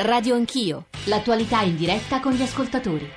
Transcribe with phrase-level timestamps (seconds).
[0.00, 3.10] Radio Anch'io, l'attualità in diretta con gli ascoltatori.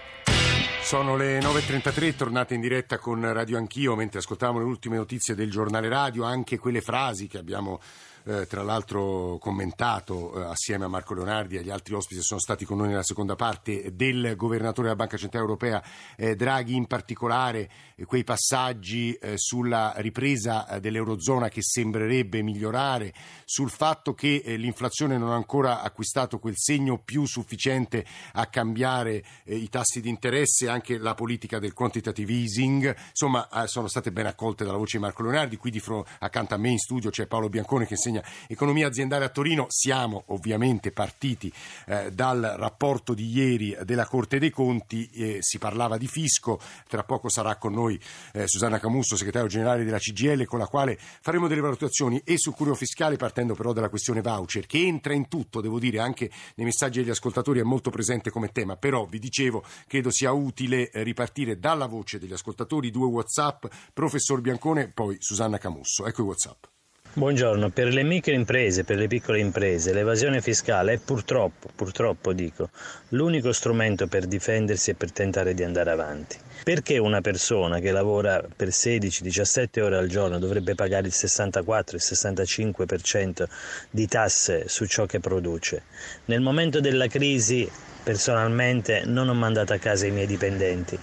[0.81, 5.51] Sono le 9.33, tornate in diretta con Radio Anch'io, mentre ascoltavamo le ultime notizie del
[5.51, 7.79] giornale radio, anche quelle frasi che abbiamo
[8.25, 12.39] eh, tra l'altro commentato eh, assieme a Marco Leonardi e agli altri ospiti che sono
[12.39, 15.83] stati con noi nella seconda parte del governatore della Banca Centrale Europea
[16.15, 23.13] eh, Draghi in particolare eh, quei passaggi eh, sulla ripresa eh, dell'Eurozona che sembrerebbe migliorare
[23.45, 29.67] sul fatto che l'inflazione non ha ancora acquistato quel segno più sufficiente a cambiare i
[29.69, 32.95] tassi di interesse anche la politica del quantitative easing.
[33.09, 35.57] Insomma sono state ben accolte dalla voce di Marco Leonardi.
[35.57, 38.87] Qui di fronte accanto a me in studio c'è Paolo Biancone che insegna insegna economia
[38.87, 39.65] aziendale a Torino.
[39.69, 41.51] Siamo ovviamente partiti
[41.87, 47.03] eh, dal rapporto di ieri della Corte dei Conti, eh, si parlava di fisco, tra
[47.03, 47.99] poco sarà con noi
[48.33, 52.53] eh, Susanna Camusso, segretario generale della CGL, con la quale faremo delle valutazioni e sul
[52.53, 56.65] curio fiscale, partendo però dalla questione voucher, che entra in tutto, devo dire, anche nei
[56.65, 61.03] messaggi degli ascoltatori è molto presente come tema, però vi dicevo, credo sia utile eh,
[61.03, 66.05] ripartire dalla voce degli ascoltatori, due Whatsapp, professor Biancone, poi Susanna Camusso.
[66.05, 66.80] Ecco i Whatsapp.
[67.13, 72.69] Buongiorno, per le micro imprese, per le piccole imprese, l'evasione fiscale è purtroppo, purtroppo dico,
[73.09, 76.37] l'unico strumento per difendersi e per tentare di andare avanti.
[76.63, 82.01] Perché una persona che lavora per 16-17 ore al giorno dovrebbe pagare il 64, il
[82.01, 83.45] 65%
[83.89, 85.83] di tasse su ciò che produce?
[86.27, 87.69] Nel momento della crisi,
[88.01, 90.97] personalmente, non ho mandato a casa i miei dipendenti,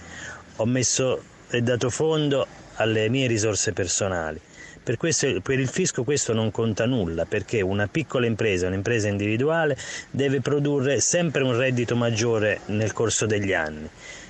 [0.55, 4.41] ho messo e dato fondo alle mie risorse personali
[4.83, 9.77] per, questo, per, il fisco questo non conta nulla perché una piccola impresa, un'impresa individuale
[10.09, 13.89] deve produrre sempre un reddito maggiore nel corso degli anni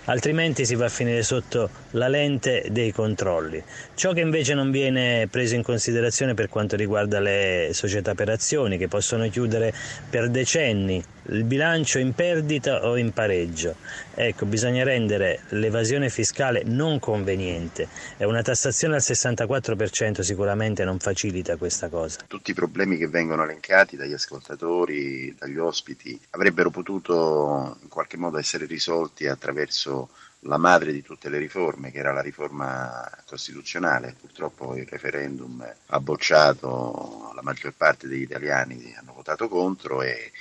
[0.09, 3.64] altrimenti si va a finire sotto la lente dei controlli.
[3.94, 8.77] Ciò che invece non viene preso in considerazione per quanto riguarda le società per azioni
[8.77, 9.73] che possono chiudere
[10.09, 13.75] per decenni il bilancio in perdita o in pareggio.
[14.13, 17.87] Ecco, bisogna rendere l'evasione fiscale non conveniente
[18.17, 22.20] e una tassazione al 64% sicuramente non facilita questa cosa.
[22.27, 28.37] Tutti i problemi che vengono elencati dagli ascoltatori, dagli ospiti, avrebbero potuto in qualche modo
[28.37, 30.09] essere risolti attraverso
[30.43, 34.15] la madre di tutte le riforme, che era la riforma costituzionale.
[34.20, 40.32] Purtroppo il referendum ha bocciato, la maggior parte degli italiani hanno votato contro e,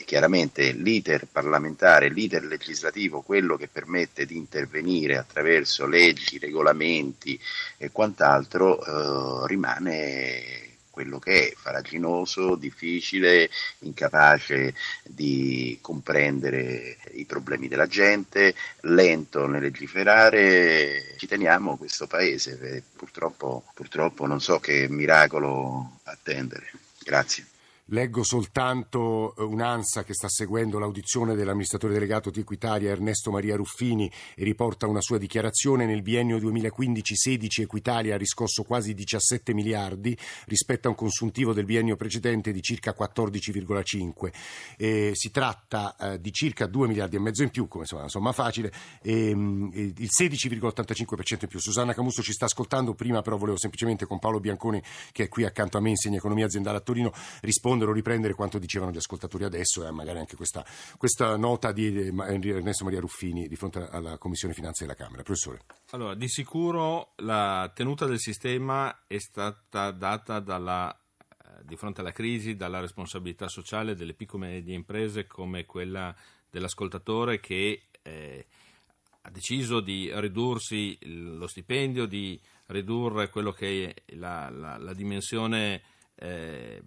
[0.00, 7.38] e chiaramente l'iter parlamentare, l'iter legislativo, quello che permette di intervenire attraverso leggi, regolamenti
[7.76, 13.50] e quant'altro, eh, rimane quello che è, faraginoso, difficile,
[13.80, 14.74] incapace
[15.04, 21.14] di comprendere i problemi della gente, lento nel legiferare.
[21.18, 26.70] Ci teniamo questo paese, purtroppo, purtroppo non so che miracolo attendere.
[27.02, 27.49] Grazie.
[27.92, 34.10] Leggo soltanto eh, un'ANSA che sta seguendo l'audizione dell'amministratore delegato di Equitalia Ernesto Maria Ruffini
[34.36, 35.86] e riporta una sua dichiarazione.
[35.86, 41.96] Nel biennio 2015-16 Equitalia ha riscosso quasi 17 miliardi rispetto a un consuntivo del biennio
[41.96, 44.32] precedente di circa 14,5.
[44.76, 48.30] Eh, si tratta eh, di circa 2 miliardi e mezzo in più, come insomma, insomma
[48.30, 48.72] facile,
[49.02, 51.58] ehm, e, il 16,85% in più.
[51.58, 54.80] Susanna Camusso ci sta ascoltando, prima però volevo semplicemente con Paolo Bianconi
[55.10, 58.34] che è qui accanto a me, insegna economia aziendale a Torino, rispondere rispondere o riprendere
[58.34, 60.64] quanto dicevano gli ascoltatori adesso e magari anche questa,
[60.96, 65.22] questa nota di Ernesto Maria Ruffini di fronte alla Commissione Finanze della Camera.
[65.22, 65.60] Professore.
[65.90, 72.12] Allora, di sicuro la tenuta del sistema è stata data dalla eh, di fronte alla
[72.12, 76.14] crisi dalla responsabilità sociale delle piccole e medie imprese come quella
[76.48, 78.46] dell'ascoltatore che eh,
[79.22, 85.82] ha deciso di ridursi lo stipendio, di ridurre quello che è la, la, la dimensione
[86.20, 86.82] eh,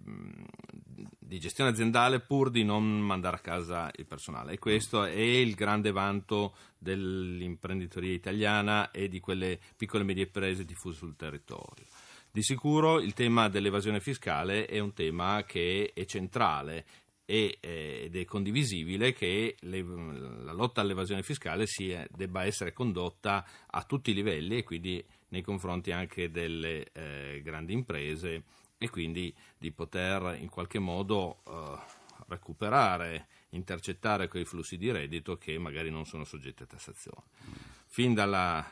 [1.18, 5.54] di gestione aziendale pur di non mandare a casa il personale e questo è il
[5.54, 11.84] grande vanto dell'imprenditoria italiana e di quelle piccole e medie imprese diffuse sul territorio.
[12.30, 16.84] Di sicuro il tema dell'evasione fiscale è un tema che è centrale
[17.26, 23.82] eh, ed è condivisibile che le, la lotta all'evasione fiscale sia, debba essere condotta a
[23.84, 28.42] tutti i livelli e quindi nei confronti anche delle eh, grandi imprese
[28.84, 31.78] e quindi di poter in qualche modo eh,
[32.28, 37.22] recuperare, intercettare quei flussi di reddito che magari non sono soggetti a tassazione.
[37.86, 38.64] Fin dalla,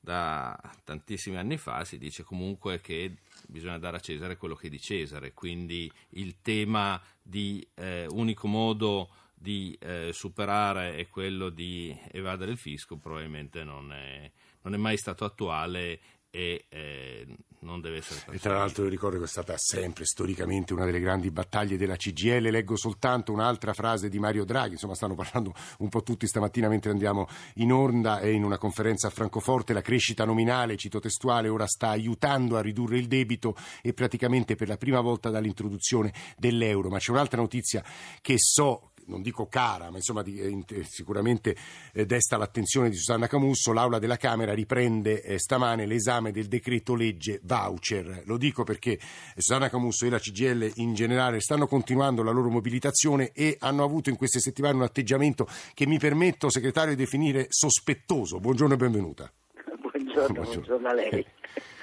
[0.00, 4.70] da tantissimi anni fa si dice comunque che bisogna dare a Cesare quello che è
[4.70, 11.96] di Cesare, quindi il tema di eh, unico modo di eh, superare è quello di
[12.10, 14.30] evadere il fisco probabilmente non è,
[14.62, 16.00] non è mai stato attuale
[16.30, 17.26] e eh,
[17.60, 18.46] non deve essere trasferito.
[18.46, 21.96] E tra l'altro io ricordo che è stata sempre storicamente una delle grandi battaglie della
[21.96, 22.50] CGL.
[22.50, 26.90] Leggo soltanto un'altra frase di Mario Draghi, insomma stanno parlando un po' tutti stamattina mentre
[26.90, 29.72] andiamo in onda e in una conferenza a Francoforte.
[29.72, 34.68] La crescita nominale, cito testuale, ora sta aiutando a ridurre il debito e praticamente per
[34.68, 36.88] la prima volta dall'introduzione dell'euro.
[36.88, 37.84] Ma c'è un'altra notizia
[38.20, 41.56] che so non dico cara, ma insomma di, eh, sicuramente
[41.92, 46.94] eh, desta l'attenzione di Susanna Camusso, l'Aula della Camera riprende eh, stamane l'esame del decreto
[46.94, 48.22] legge voucher.
[48.26, 49.00] Lo dico perché eh,
[49.36, 54.10] Susanna Camusso e la CGL in generale stanno continuando la loro mobilitazione e hanno avuto
[54.10, 58.38] in queste settimane un atteggiamento che mi permetto, segretario, di definire sospettoso.
[58.38, 59.32] Buongiorno e benvenuta.
[59.80, 61.26] Buongiorno, buongiorno, buongiorno a lei.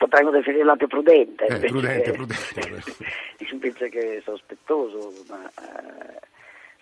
[0.00, 2.96] Potremmo definirlo anche prudente, eh, prudente, prudente.
[3.52, 6.20] invece che sospettoso, ma eh,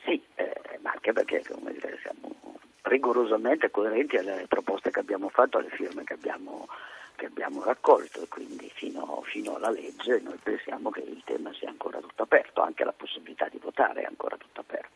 [0.04, 5.70] sì, eh, ma anche perché dire, siamo rigorosamente coerenti alle proposte che abbiamo fatto, alle
[5.70, 6.68] firme che abbiamo,
[7.16, 11.70] che abbiamo raccolto e quindi fino, fino, alla legge noi pensiamo che il tema sia
[11.70, 14.87] ancora tutto aperto, anche la possibilità di votare è ancora tutto aperto.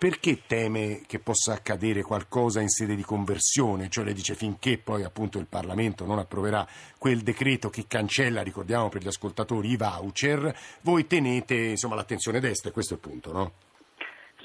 [0.00, 3.90] Perché teme che possa accadere qualcosa in sede di conversione?
[3.90, 6.66] Cioè le dice finché poi appunto il Parlamento non approverà
[6.96, 12.70] quel decreto che cancella, ricordiamo per gli ascoltatori, i voucher, voi tenete insomma, l'attenzione destra
[12.70, 13.52] e questo è il punto, no?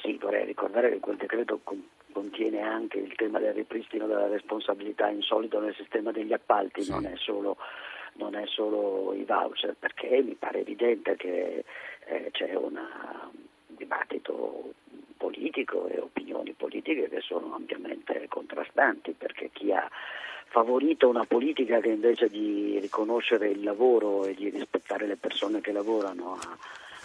[0.01, 1.61] Sì, vorrei ricordare che quel decreto
[2.11, 6.91] contiene anche il tema del ripristino della responsabilità insolito nel sistema degli appalti, sì.
[6.91, 7.55] non, è solo,
[8.15, 11.63] non, è solo, i voucher, perché mi pare evidente che
[12.07, 12.77] eh, c'è un
[13.67, 14.73] dibattito
[15.17, 19.89] politico e opinioni politiche che sono ampiamente contrastanti perché chi ha
[20.47, 25.71] favorito una politica che invece di riconoscere il lavoro e di rispettare le persone che
[25.71, 26.57] lavorano ha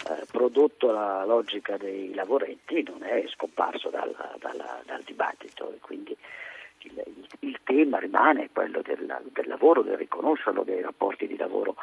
[0.07, 5.71] eh, prodotto la logica dei lavoretti non è scomparso dal, dal, dal dibattito.
[5.73, 6.15] E quindi
[6.79, 7.03] il,
[7.39, 11.75] il, tema rimane quello del, del, lavoro, del riconoscerlo dei rapporti di lavoro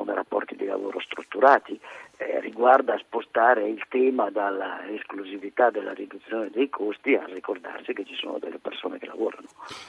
[0.00, 1.78] come rapporti di lavoro strutturati,
[2.16, 8.38] eh, riguarda spostare il tema dall'esclusività della riduzione dei costi a ricordarsi che ci sono
[8.38, 9.46] delle persone che lavorano.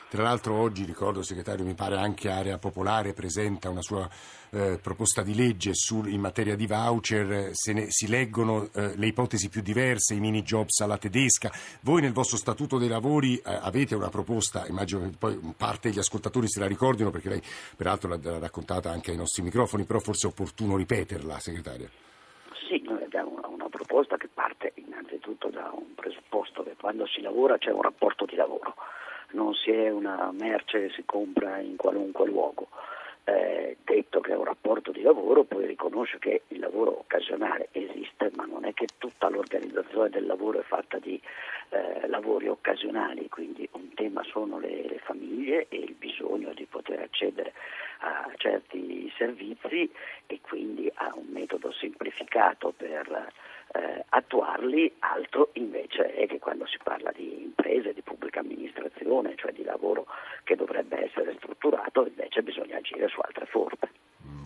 [0.09, 4.05] Tra l'altro oggi, ricordo segretario, mi pare anche Area Popolare presenta una sua
[4.51, 9.07] eh, proposta di legge sul, in materia di voucher, se ne, si leggono eh, le
[9.07, 11.49] ipotesi più diverse, i mini jobs alla tedesca.
[11.81, 15.99] Voi nel vostro statuto dei lavori eh, avete una proposta, immagino che poi parte degli
[15.99, 17.41] ascoltatori se la ricordino perché lei
[17.77, 21.89] peraltro l'ha, l'ha raccontata anche ai nostri microfoni, però forse è opportuno ripeterla, segretaria.
[22.67, 27.21] Sì, noi abbiamo una, una proposta che parte innanzitutto da un presupposto che quando si
[27.21, 28.75] lavora c'è un rapporto di lavoro,
[29.31, 32.67] non si è una merce che si compra in qualunque luogo.
[33.23, 38.31] Eh, detto che è un rapporto di lavoro, poi riconosce che il lavoro occasionale esiste,
[38.35, 41.21] ma non è che tutta l'organizzazione del lavoro è fatta di
[41.69, 46.99] eh, lavori occasionali, quindi un tema sono le, le famiglie e il bisogno di poter
[46.99, 47.53] accedere
[47.99, 48.80] a certi
[49.21, 49.87] servizi
[50.25, 53.31] e quindi a un metodo semplificato per
[53.73, 59.51] eh, attuarli, altro invece è che quando si parla di imprese, di pubblica amministrazione, cioè
[59.51, 60.07] di lavoro
[60.43, 63.90] che dovrebbe essere strutturato, invece bisogna agire su altre forme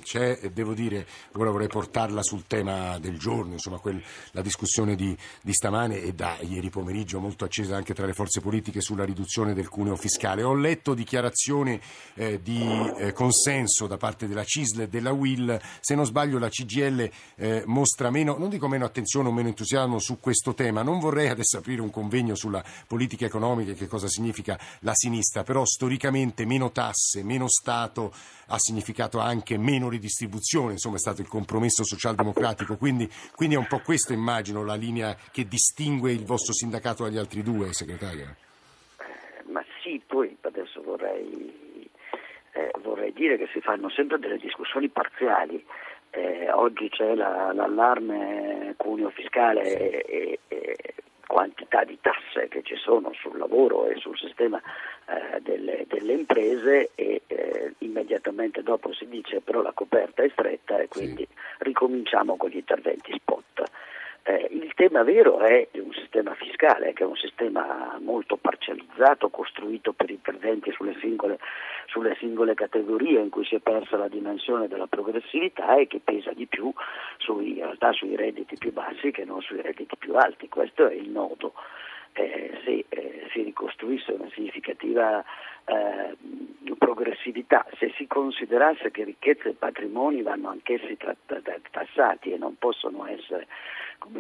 [0.06, 5.18] c'è, devo dire, ora vorrei portarla sul tema del giorno, insomma, quel, la discussione di,
[5.42, 9.56] di, stamane e da ieri pomeriggio molto accesa anche tra le forze politiche sulla riduzione
[9.56, 10.44] del cuneo fiscale.
[10.44, 11.82] Ho letto dichiarazioni
[12.14, 12.64] eh, di
[12.98, 17.64] eh, consenso da parte della CISL e della WIL, se non sbaglio la CGL eh,
[17.66, 21.58] mostra meno, non dico meno attenzione o meno entusiasmo su questo tema, non vorrei adesso
[21.58, 26.72] aprire un convegno sulla politica economica e che cosa significa la sinistra, però storicamente meno
[26.72, 28.14] tasse, meno Stato
[28.48, 33.68] ha significato anche meno ridistribuzione, insomma è stato il compromesso socialdemocratico, quindi, quindi è un
[33.68, 38.36] po' questa immagino la linea che distingue il vostro sindacato dagli altri due, segretario.
[39.00, 41.90] Eh, ma sì, poi adesso vorrei,
[42.54, 45.64] eh, vorrei dire che si fanno sempre delle discussioni parziali.
[46.12, 50.94] Eh, oggi c'è la, l'allarme cuneo fiscale e, e,
[51.36, 54.62] quantità di tasse che ci sono sul lavoro e sul sistema
[55.06, 57.45] eh, delle, delle, imprese e eh,
[57.80, 61.38] immediatamente dopo si dice però la coperta è stretta e quindi sì.
[61.60, 63.64] ricominciamo con gli interventi spot.
[64.28, 69.94] Eh, il tema vero è un sistema fiscale che è un sistema molto parcializzato, costruito
[69.94, 71.38] per interventi sulle singole,
[71.86, 76.32] sulle singole, categorie in cui si è persa la dimensione della progressività e che pesa
[76.34, 76.74] di più
[77.18, 80.50] sui, in realtà sui redditi più bassi che non sui redditi più alti.
[80.50, 81.54] Questo è il nodo
[82.16, 85.24] eh, se eh, si ricostruisse una significativa
[85.66, 86.16] eh,
[86.78, 91.42] progressività, se si considerasse che ricchezza e patrimoni vanno anch'essi tratt-
[91.72, 93.48] tassati e non possono essere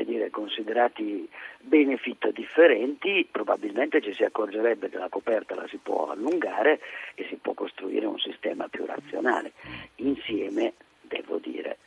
[0.03, 1.27] dire, considerati
[1.59, 6.79] benefit differenti, probabilmente ci si accorgerebbe che la coperta la si può allungare
[7.15, 9.53] e si può costruire un sistema più razionale.
[9.95, 11.77] Insieme, devo dire,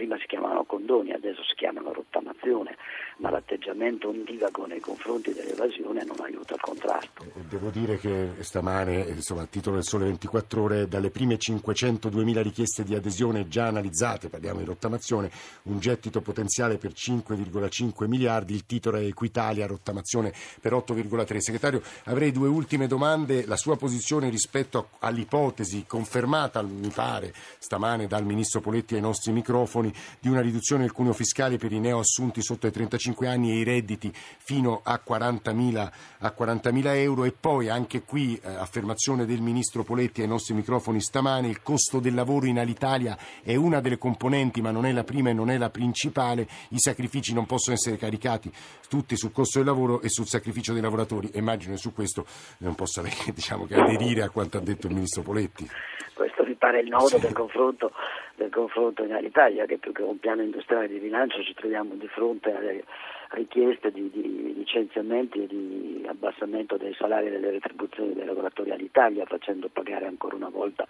[0.00, 2.74] prima si chiamavano condoni, adesso si chiamano rottamazione,
[3.18, 7.26] ma l'atteggiamento ondivago nei confronti dell'evasione non aiuta il contrasto.
[7.50, 12.82] Devo dire che stamane, insomma, a titolo del Sole 24 Ore, dalle prime 502.000 richieste
[12.82, 15.30] di adesione già analizzate, parliamo di rottamazione,
[15.64, 21.36] un gettito potenziale per 5,5 miliardi, il titolo è Equitalia, rottamazione per 8,3.
[21.40, 28.24] Segretario, avrei due ultime domande, la sua posizione rispetto all'ipotesi confermata, mi pare, stamane dal
[28.24, 32.66] Ministro Poletti ai nostri microfoni, di una riduzione del cuneo fiscale per i neoassunti sotto
[32.66, 37.68] i 35 65 anni e i redditi fino a 40.000, a 40.000 euro e poi
[37.68, 42.46] anche qui eh, affermazione del Ministro Poletti ai nostri microfoni stamane, il costo del lavoro
[42.46, 45.70] in Alitalia è una delle componenti ma non è la prima e non è la
[45.70, 48.52] principale, i sacrifici non possono essere caricati
[48.88, 51.30] tutti sul costo del lavoro e sul sacrificio dei lavoratori.
[51.34, 52.26] Immagino che su questo
[52.58, 55.66] non possa diciamo, che aderire a quanto ha detto il Ministro Poletti.
[56.12, 57.18] Questo mi pare il nodo sì.
[57.18, 57.92] del, confronto,
[58.34, 62.06] del confronto in Alitalia, che più che un piano industriale di rilancio ci troviamo di
[62.06, 62.84] fronte alle
[63.30, 69.24] richieste di, di licenziamenti e di abbassamento dei salari e delle retribuzioni dei lavoratori all'Italia,
[69.26, 70.86] facendo pagare ancora una volta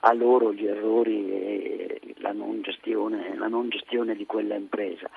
[0.00, 5.10] a loro gli errori e la non gestione, la non gestione di quella impresa.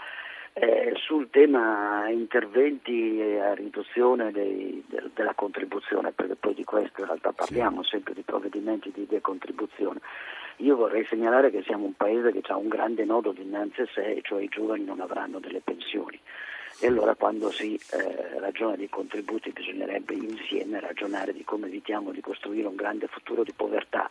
[0.55, 7.07] Eh, sul tema interventi a riduzione dei, de, della contribuzione, perché poi di questo in
[7.07, 7.89] realtà parliamo sì.
[7.89, 9.99] sempre di provvedimenti di decontribuzione.
[10.57, 14.19] Io vorrei segnalare che siamo un paese che ha un grande nodo dinanzi a sé,
[14.21, 16.19] cioè i giovani non avranno delle pensioni.
[16.79, 22.21] E allora quando si eh, ragiona di contributi bisognerebbe insieme ragionare di come evitiamo di
[22.21, 24.09] costruire un grande futuro di povertà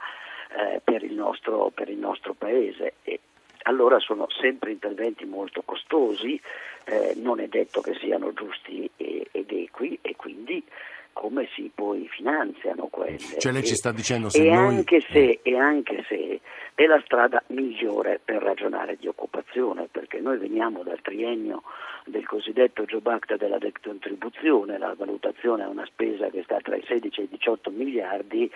[0.56, 2.94] eh, per, il nostro, per, il nostro, paese.
[3.02, 3.20] E
[3.62, 6.40] allora sono sempre interventi molto costosi,
[6.84, 10.64] eh, non è detto che siano giusti ed equi e quindi
[11.12, 13.18] come si poi finanziano quelle.
[13.18, 14.76] Cioè lei e, ci sta dicendo se e noi...
[14.76, 15.40] Anche se, eh.
[15.42, 16.40] E anche se
[16.74, 21.62] è la strada migliore per ragionare di occupazione, perché noi veniamo dal triennio
[22.06, 26.84] del cosiddetto Job Act della decontribuzione, la valutazione è una spesa che sta tra i
[26.86, 28.50] 16 e i 18 miliardi,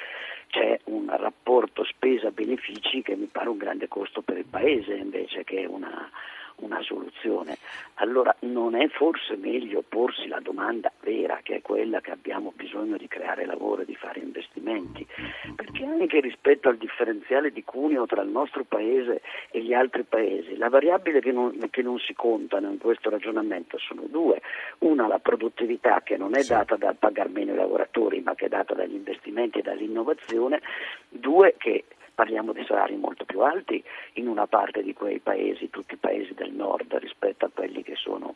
[0.48, 5.66] c'è un rapporto spesa-benefici che mi pare un grande costo per il Paese invece che
[5.66, 6.10] una
[6.56, 7.56] una soluzione.
[7.94, 12.96] Allora non è forse meglio porsi la domanda vera, che è quella che abbiamo bisogno
[12.96, 15.06] di creare lavoro e di fare investimenti,
[15.54, 20.56] perché anche rispetto al differenziale di cuneo tra il nostro paese e gli altri paesi,
[20.56, 24.40] la variabile che non, che non si contano in questo ragionamento sono due.
[24.78, 28.48] Una la produttività che non è data dal pagar meno i lavoratori, ma che è
[28.48, 30.60] data dagli investimenti e dall'innovazione,
[31.08, 31.84] due che
[32.16, 36.32] parliamo di salari molto più alti in una parte di quei paesi, tutti i paesi
[36.32, 38.34] del nord rispetto a quelli che sono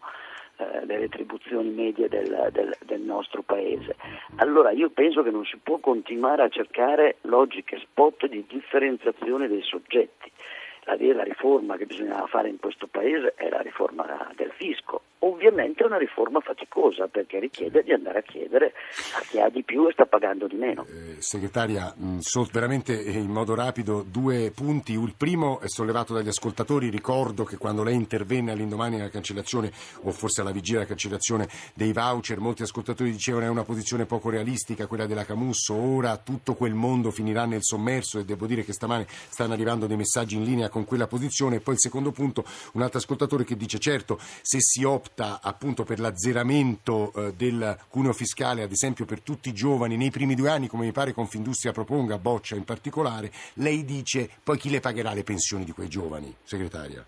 [0.59, 3.97] eh, le retribuzioni medie del, del, del, nostro paese.
[4.37, 9.63] Allora io penso che non si può continuare a cercare logiche spot di differenziazione dei
[9.63, 10.31] soggetti.
[10.85, 15.83] La vera riforma che bisognava fare in questo paese è la riforma del fisco, Ovviamente
[15.83, 18.73] è una riforma faticosa perché richiede di andare a chiedere
[19.19, 20.87] a chi ha di più e sta pagando di meno.
[20.89, 24.93] Eh, segretaria, mm, veramente eh, in modo rapido due punti.
[24.93, 26.89] Il primo è sollevato dagli ascoltatori.
[26.89, 29.71] Ricordo che quando lei intervenne all'indomani della cancellazione
[30.05, 34.31] o forse alla vigilia della cancellazione dei voucher, molti ascoltatori dicevano è una posizione poco
[34.31, 35.75] realistica quella della Camusso.
[35.75, 39.99] Ora tutto quel mondo finirà nel sommerso e devo dire che stamane stanno arrivando dei
[39.99, 41.57] messaggi in linea con quella posizione.
[41.57, 45.41] E poi il secondo punto, un altro ascoltatore che dice certo se si opta opta
[45.43, 50.35] appunto per l'azzeramento eh, del cuneo fiscale, ad esempio per tutti i giovani nei primi
[50.35, 54.81] due anni, come mi pare Confindustria proponga, Boccia in particolare, lei dice poi chi le
[54.81, 57.05] pagherà le pensioni di quei giovani, segretaria?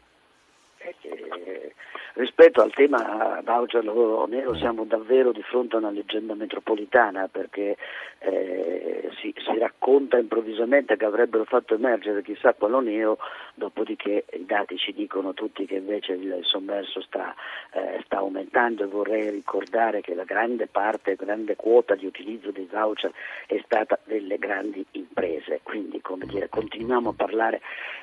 [2.42, 7.76] Rispetto al tema voucher lavoro nero siamo davvero di fronte a una leggenda metropolitana perché
[8.18, 13.18] eh, si, si, racconta improvvisamente che avrebbero fatto emergere chissà quale neo,
[13.54, 17.32] dopodiché i dati ci dicono tutti che invece il sommerso sta,
[17.72, 18.82] eh, sta aumentando.
[18.82, 23.12] E vorrei ricordare che la grande parte, grande quota di utilizzo dei voucher
[23.46, 27.60] è stata delle grandi imprese, quindi come dire, continuiamo a parlare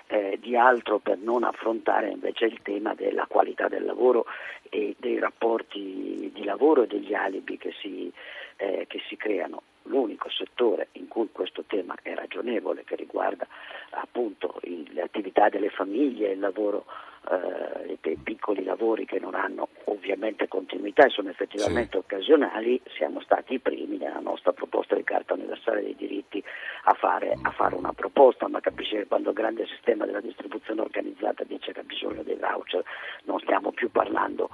[0.08, 4.26] eh, di altro per non affrontare invece il tema della qualità del lavoro
[4.70, 8.12] e dei rapporti di lavoro e degli alibi che si,
[8.58, 9.64] eh, che si creano.
[9.84, 13.48] L'unico settore in cui questo tema è ragionevole, che riguarda
[13.92, 16.86] appunto le attività delle famiglie, il lavoro
[17.30, 21.98] eh, dei piccoli lavori che non hanno ovviamente continuità e sono effettivamente sì.
[21.98, 26.44] occasionali, siamo stati i primi nella nostra proposta di Carta Universale dei Diritti
[26.84, 30.82] a fare, a fare una proposta, ma capisci che quando il grande sistema della distribuzione
[30.82, 32.84] organizzata dice che ha bisogno dei voucher
[33.24, 34.50] non stiamo più parlando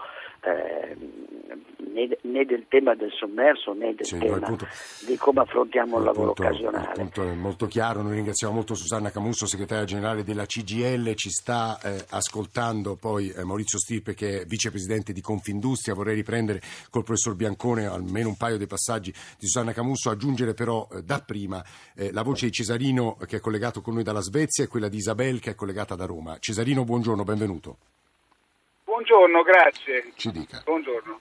[1.95, 4.67] né, né, del tema del sommerso né del sì, tema punto,
[5.05, 6.87] di come affrontiamo il lavoro punto, occasionale.
[6.87, 11.29] Il punto è molto chiaro, noi ringraziamo molto Susanna Camusso, segretaria generale della CGL, ci
[11.29, 17.03] sta eh, ascoltando poi eh, Maurizio Stirpe che è vicepresidente di Confindustria, vorrei riprendere col
[17.03, 21.63] professor Biancone almeno un paio dei passaggi di Susanna Camusso, aggiungere però eh, dapprima
[21.95, 24.97] eh, la voce di Cesarino che è collegato con noi dalla Svezia e quella di
[24.97, 26.37] Isabel che è collegata da Roma.
[26.39, 27.77] Cesarino, buongiorno, benvenuto.
[29.05, 30.13] Buongiorno, grazie.
[30.15, 30.61] Ci dica.
[30.65, 31.19] Buongiorno.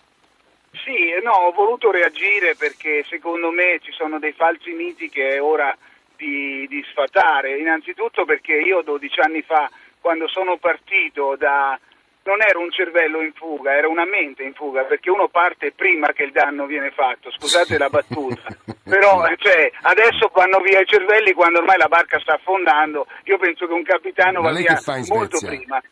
[0.72, 5.42] Sì, no, ho voluto reagire perché secondo me ci sono dei falsi miti che è
[5.42, 5.76] ora
[6.16, 7.58] di, di sfatare.
[7.58, 11.78] Innanzitutto perché io 12 anni fa, quando sono partito da,
[12.22, 16.08] non era un cervello in fuga, era una mente in fuga, perché uno parte prima
[16.14, 18.48] che il danno viene fatto, scusate la battuta,
[18.82, 23.66] però cioè, adesso vanno via i cervelli quando ormai la barca sta affondando, io penso
[23.66, 25.82] che un capitano Ma va via molto prima.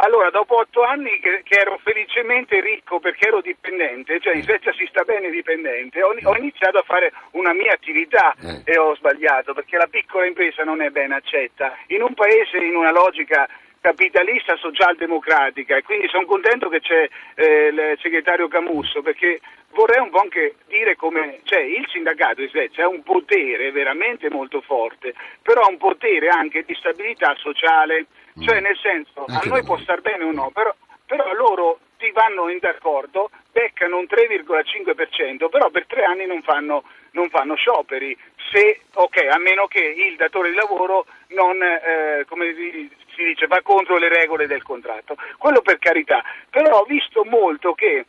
[0.00, 4.72] Allora, dopo otto anni che, che, ero felicemente ricco perché ero dipendente, cioè in Svezia
[4.74, 8.62] si sta bene dipendente, ho, ho iniziato a fare una mia attività eh.
[8.64, 11.76] e ho sbagliato perché la piccola impresa non è ben accetta.
[11.88, 13.48] In un paese, in una logica
[13.80, 19.40] capitalista socialdemocratica e quindi sono contento che c'è eh, il segretario Camusso perché
[19.70, 24.30] vorrei un po' anche dire come cioè, il sindacato in Svezia ha un potere veramente
[24.30, 28.06] molto forte, però ha un potere anche di stabilità sociale,
[28.42, 28.62] cioè mm.
[28.62, 30.74] nel senso a noi può star bene o no, però,
[31.06, 36.84] però loro ti vanno in d'accordo, beccano un 3,5%, però per tre anni non fanno,
[37.12, 38.16] non fanno scioperi,
[38.50, 43.60] se, okay, a meno che il datore di lavoro non, eh, come si dice, va
[43.62, 45.16] contro le regole del contratto.
[45.36, 48.06] Quello per carità, però ho visto molto che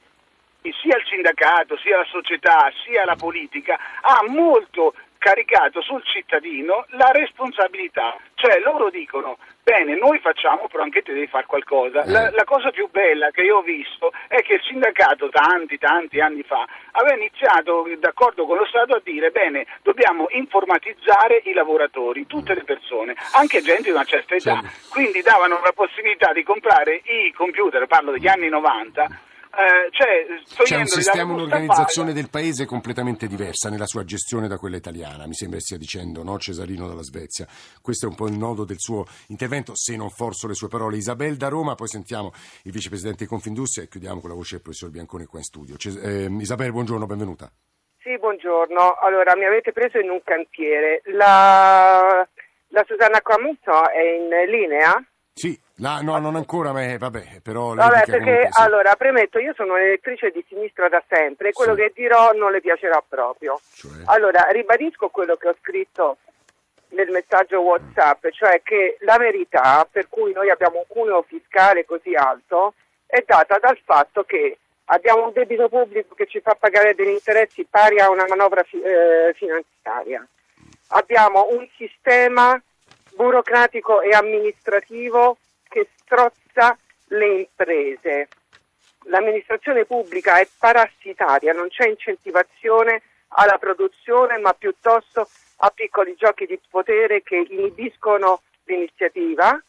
[0.82, 7.12] sia il sindacato, sia la società, sia la politica ha molto caricato sul cittadino la
[7.12, 12.44] responsabilità, cioè loro dicono bene noi facciamo però anche te devi fare qualcosa, la, la,
[12.46, 16.66] cosa più bella che io ho visto è che il sindacato tanti tanti anni fa
[16.94, 22.64] aveva iniziato d'accordo con lo Stato a dire bene dobbiamo informatizzare i lavoratori, tutte le
[22.64, 27.86] persone, anche gente di una certa età, quindi davano la possibilità di comprare i computer,
[27.88, 33.88] parlo degli anni 90 eh, cioè, C'è un sistema, un'organizzazione del paese completamente diversa nella
[33.88, 36.38] sua gestione da quella italiana, mi sembra stia dicendo, no?
[36.38, 37.48] Cesarino dalla Svezia.
[37.82, 40.98] Questo è un po' il nodo del suo intervento, se non forzo le sue parole.
[40.98, 42.32] Isabel da Roma, poi sentiamo
[42.64, 45.76] il vicepresidente di Confindustria e chiudiamo con la voce del professor Bianconi qua in studio.
[45.78, 47.52] Ces- eh, Isabel, buongiorno, benvenuta.
[48.02, 48.98] Sì, buongiorno.
[49.02, 51.02] Allora, mi avete preso in un cantiere.
[51.06, 52.26] La,
[52.68, 55.04] la Susanna Camusso è in linea?
[55.40, 57.74] Sì, no, no, non ancora, ma vabbè, però...
[57.74, 58.62] Vabbè, perché sì.
[58.62, 61.80] allora, premetto, io sono un'elettrice di sinistra da sempre e quello sì.
[61.80, 63.58] che dirò non le piacerà proprio.
[63.74, 64.02] Cioè?
[64.08, 66.18] Allora, ribadisco quello che ho scritto
[66.90, 72.14] nel messaggio WhatsApp, cioè che la verità per cui noi abbiamo un cuneo fiscale così
[72.16, 72.74] alto
[73.06, 74.58] è data dal fatto che
[74.92, 78.82] abbiamo un debito pubblico che ci fa pagare degli interessi pari a una manovra fi-
[78.82, 80.28] eh, finanziaria.
[80.90, 82.62] Abbiamo un sistema
[83.20, 85.36] burocratico e amministrativo
[85.68, 86.78] che strozza
[87.08, 88.30] le imprese.
[89.08, 95.28] L'amministrazione pubblica è parassitaria, non c'è incentivazione alla produzione, ma piuttosto
[95.58, 99.62] a piccoli giochi di potere che inibiscono l'iniziativa.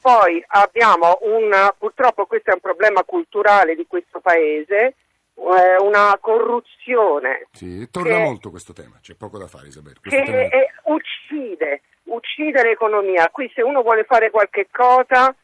[0.00, 4.94] Poi abbiamo un, purtroppo questo è un problema culturale di questo paese,
[5.34, 7.48] eh, una corruzione.
[7.52, 10.00] Sì, torna che, molto questo tema, c'è poco da fare Isabella.
[10.00, 11.82] Che è, uccide
[12.14, 13.28] uccide l'economia.
[13.30, 15.34] Qui se uno vuole fare qualche cosa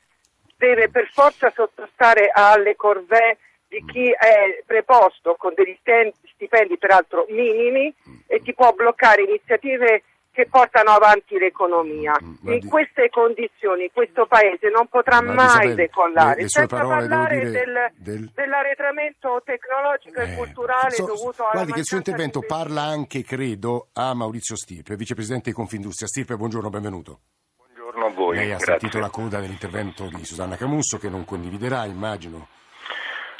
[0.57, 5.76] deve per forza sottostare alle corvée di chi è preposto con degli
[6.35, 7.92] stipendi peraltro minimi
[8.26, 10.02] e ti può bloccare iniziative
[10.38, 12.14] che portano avanti l'economia.
[12.22, 17.51] Mm, In queste condizioni questo Paese non potrà mai Isabel, decollare, le, le senza parlare
[17.51, 18.31] del, del...
[18.33, 23.24] dell'arretramento tecnologico eh, e culturale so, dovuto alla Guardi che il suo intervento parla anche,
[23.24, 26.07] credo, a Maurizio Stirpe, vicepresidente di Confindustria.
[26.07, 27.18] Stirpe, buongiorno, benvenuto.
[27.57, 28.37] Buongiorno a voi.
[28.37, 28.79] Lei ha grazie.
[28.79, 32.46] sentito la coda dell'intervento di Susanna Camusso che non condividerà, immagino.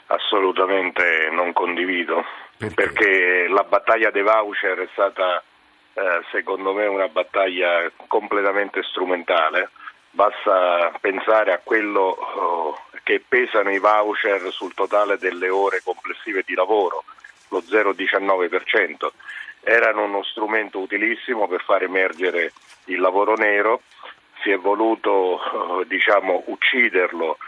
[0.07, 2.25] Assolutamente non condivido,
[2.57, 5.45] perché, perché la battaglia dei voucher è stata
[5.99, 9.71] eh, secondo me una battaglia completamente strumentale.
[10.11, 16.55] Basta pensare a quello oh, che pesano i voucher sul totale delle ore complessive di
[16.55, 17.03] lavoro,
[17.49, 19.09] lo 0,19%.
[19.61, 22.53] Erano uno strumento utilissimo per far emergere
[22.85, 23.83] il lavoro nero,
[24.43, 27.39] si è voluto oh, diciamo, ucciderlo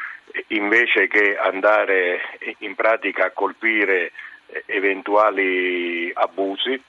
[0.49, 2.21] invece che andare
[2.59, 4.11] in pratica a colpire
[4.47, 6.81] eh, eventuali abusi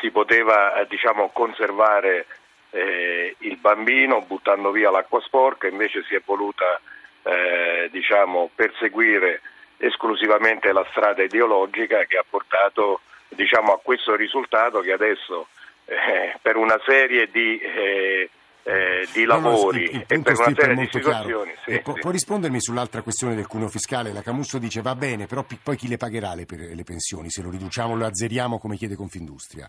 [0.00, 2.26] si poteva eh, diciamo, conservare
[2.70, 6.80] eh, il bambino buttando via l'acqua sporca, invece si è voluta
[7.22, 9.40] eh, diciamo, perseguire
[9.76, 15.48] esclusivamente la strada ideologica che ha portato diciamo, a questo risultato che adesso
[15.86, 18.30] eh, per una serie di eh,
[18.64, 21.52] eh, di lavori no, no, e per una serie di situazioni.
[21.64, 21.92] Sì, sì.
[22.00, 24.12] Può rispondermi sull'altra questione del cuneo fiscale?
[24.12, 27.50] La Camusso dice va bene, però poi chi le pagherà le, le pensioni se lo
[27.50, 29.68] riduciamo, lo azzeriamo come chiede Confindustria?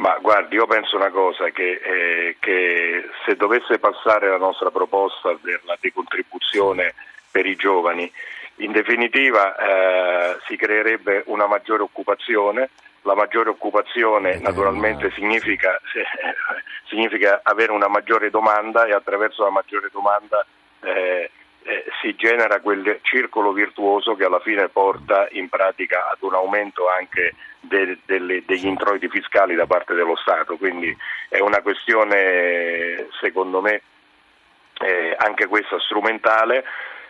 [0.00, 5.36] Ma guardi, io penso una cosa, che, eh, che se dovesse passare la nostra proposta
[5.42, 6.94] della decontribuzione
[7.30, 8.10] per i giovani,
[8.56, 12.70] in definitiva eh, si creerebbe una maggiore occupazione,
[13.02, 15.78] la maggiore occupazione eh, naturalmente significa,
[16.88, 20.46] significa, avere una maggiore domanda e attraverso la maggiore domanda
[21.70, 26.88] eh, si genera quel circolo virtuoso che alla fine porta in pratica ad un aumento
[26.88, 30.56] anche de, de, degli introiti fiscali da parte dello Stato.
[30.56, 30.94] Quindi
[31.28, 33.82] è una questione, secondo me,
[34.80, 36.64] eh, anche questa strumentale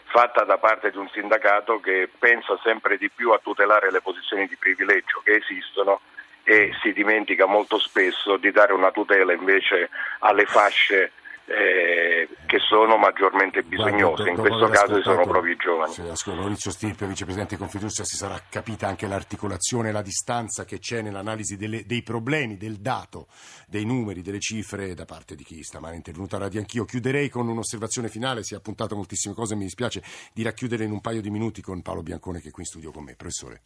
[0.05, 4.46] fatta da parte di un sindacato che pensa sempre di più a tutelare le posizioni
[4.46, 6.01] di privilegio che esistono
[6.42, 11.12] e si dimentica molto spesso di dare una tutela invece alle fasce
[11.51, 15.93] eh, che sono maggiormente bisognose, in questo caso sono proprio i giovani.
[15.93, 20.79] Se Maurizio Stirpe, vicepresidente di Confindustria, si sarà capita anche l'articolazione e la distanza che
[20.79, 23.27] c'è nell'analisi delle, dei problemi, del dato,
[23.67, 26.85] dei numeri, delle cifre da parte di chi stamane è intervenuto a Radio Anch'io.
[26.85, 31.01] Chiuderei con un'osservazione finale, si è appuntato moltissime cose, mi dispiace di racchiudere in un
[31.01, 33.17] paio di minuti con Paolo Biancone che è qui in studio con me.
[33.17, 33.61] Professore.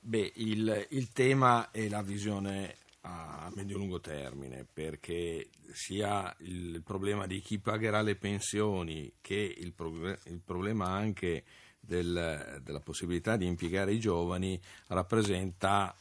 [0.00, 7.40] Beh, il, il tema è la visione a medio-lungo termine perché sia il problema di
[7.40, 11.44] chi pagherà le pensioni che il, pro- il problema anche
[11.80, 15.94] del, della possibilità di impiegare i giovani rappresenta,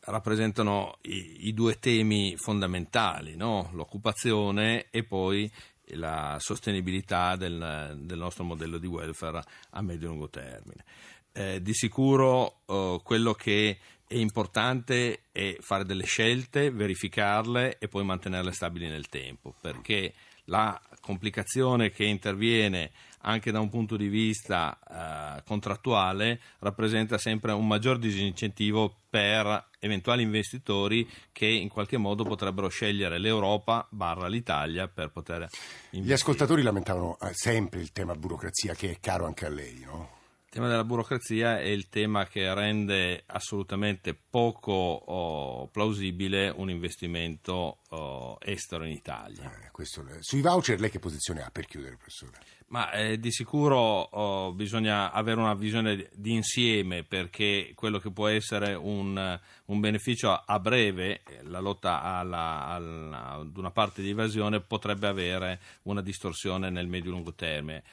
[0.00, 3.70] rappresentano i, i, due temi fondamentali, no?
[3.72, 5.50] l'occupazione e poi
[5.94, 10.84] la sostenibilità del, del, nostro modello di welfare a medio-lungo termine.
[11.32, 13.78] Eh, di sicuro eh, quello che
[14.10, 20.12] è importante è fare delle scelte, verificarle e poi mantenerle stabili nel tempo, perché
[20.46, 27.68] la complicazione che interviene anche da un punto di vista eh, contrattuale rappresenta sempre un
[27.68, 35.10] maggior disincentivo per eventuali investitori che in qualche modo potrebbero scegliere l'Europa barra l'Italia per
[35.10, 36.02] poter investire.
[36.02, 40.18] Gli ascoltatori lamentavano eh, sempre il tema burocrazia che è caro anche a lei, no?
[40.52, 47.78] Il tema della burocrazia è il tema che rende assolutamente poco oh, plausibile un investimento
[47.88, 49.44] oh, estero in Italia.
[49.44, 52.40] Eh, questo, sui voucher lei che posizione ha per chiudere, professore?
[52.70, 58.26] Ma eh, di sicuro oh, bisogna avere una visione di insieme perché quello che può
[58.26, 64.60] essere un, un beneficio a breve, la lotta alla, alla, ad una parte di evasione,
[64.60, 67.84] potrebbe avere una distorsione nel medio-lungo termine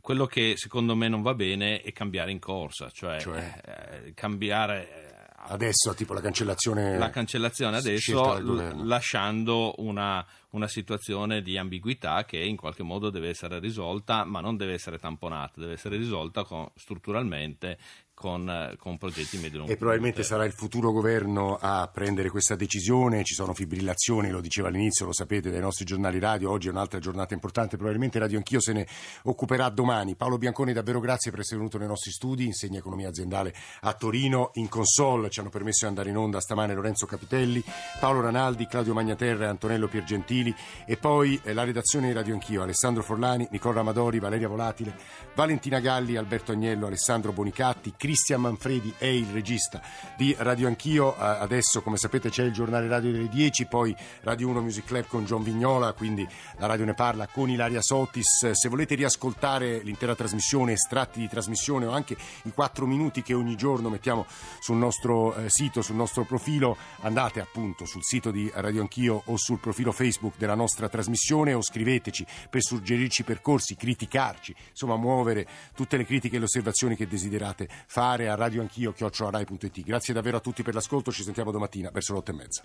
[0.00, 3.60] quello che secondo me non va bene è cambiare in corsa, cioè, cioè?
[4.04, 5.14] Eh, cambiare eh,
[5.46, 12.38] adesso tipo la cancellazione la cancellazione adesso l- lasciando una, una, situazione di ambiguità che
[12.38, 16.66] in qualche modo deve essere risolta ma non deve essere tamponata deve essere risolta con,
[16.74, 17.78] strutturalmente
[18.14, 23.34] con, con progetti medio E probabilmente sarà il futuro governo a prendere questa decisione, ci
[23.34, 27.34] sono fibrillazioni, lo diceva all'inizio, lo sapete dai nostri giornali radio, oggi è un'altra giornata
[27.34, 28.86] importante, probabilmente Radio Anch'io se ne
[29.24, 30.14] occuperà domani.
[30.14, 34.50] Paolo Bianconi, davvero grazie per essere venuto nei nostri studi, insegna economia aziendale a Torino,
[34.54, 35.28] in console.
[35.30, 37.62] Ci hanno permesso di andare in onda stamane Lorenzo Capitelli,
[37.98, 40.54] Paolo Ranaldi, Claudio Magnaterra e Antonello Piergentili.
[40.86, 44.96] E poi eh, la redazione di Radio Anch'io, Alessandro Forlani, Nicola Amadori, Valeria Volatile,
[45.34, 49.80] Valentina Galli, Alberto Agnello, Alessandro Bonicatti, Cristian Manfredi è il regista
[50.14, 51.16] di Radio Anch'io.
[51.16, 55.24] Adesso, come sapete, c'è il giornale radio delle 10, poi Radio 1 Music Club con
[55.24, 58.50] John Vignola, quindi la radio ne parla con Ilaria Sotis.
[58.50, 63.56] Se volete riascoltare l'intera trasmissione, estratti di trasmissione o anche i 4 minuti che ogni
[63.56, 64.26] giorno mettiamo
[64.60, 69.38] sul nostro eh, sito, sul nostro profilo, andate appunto sul sito di Radio Anch'io o
[69.38, 75.96] sul profilo Facebook della nostra trasmissione o scriveteci per suggerirci percorsi, criticarci, insomma muovere tutte
[75.96, 79.82] le critiche e le osservazioni che desiderate fare a radioanchio.it.
[79.82, 82.62] Grazie davvero a tutti per l'ascolto, ci sentiamo domattina verso le otto e mezza.